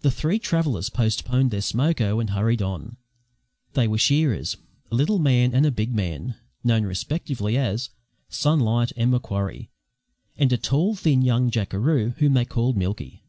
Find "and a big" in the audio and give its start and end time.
5.54-5.94